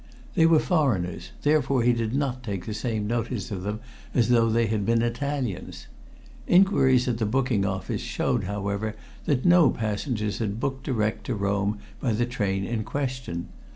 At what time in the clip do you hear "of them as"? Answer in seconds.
3.51-4.29